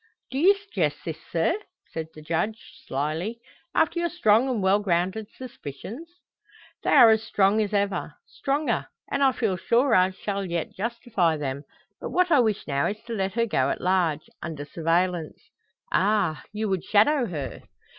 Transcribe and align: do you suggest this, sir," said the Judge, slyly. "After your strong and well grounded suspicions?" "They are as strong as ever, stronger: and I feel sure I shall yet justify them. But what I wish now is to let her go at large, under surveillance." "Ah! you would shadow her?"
do 0.31 0.39
you 0.39 0.55
suggest 0.55 0.95
this, 1.05 1.19
sir," 1.31 1.55
said 1.93 2.07
the 2.15 2.23
Judge, 2.23 2.71
slyly. 2.87 3.39
"After 3.75 3.99
your 3.99 4.09
strong 4.09 4.49
and 4.49 4.59
well 4.63 4.79
grounded 4.79 5.27
suspicions?" 5.37 6.07
"They 6.81 6.89
are 6.89 7.11
as 7.11 7.21
strong 7.21 7.61
as 7.61 7.71
ever, 7.71 8.15
stronger: 8.25 8.87
and 9.11 9.21
I 9.21 9.31
feel 9.31 9.57
sure 9.57 9.93
I 9.93 10.09
shall 10.09 10.43
yet 10.43 10.73
justify 10.73 11.37
them. 11.37 11.65
But 11.99 12.09
what 12.09 12.31
I 12.31 12.39
wish 12.39 12.65
now 12.65 12.87
is 12.87 12.97
to 13.03 13.13
let 13.13 13.33
her 13.35 13.45
go 13.45 13.69
at 13.69 13.79
large, 13.79 14.27
under 14.41 14.65
surveillance." 14.65 15.51
"Ah! 15.91 16.41
you 16.51 16.67
would 16.67 16.83
shadow 16.83 17.27
her?" 17.27 17.61